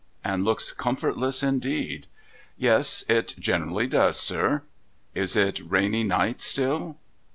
[0.25, 2.07] 'And looks comfortless indeed!''
[2.57, 4.63] Yes, it generally does, sir.''
[5.23, 6.97] Is it a rainy night still